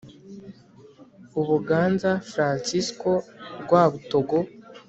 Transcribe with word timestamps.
Ubuganza 1.39 2.11
Fransisko 2.31 3.11
Rwabutogo 3.61 4.37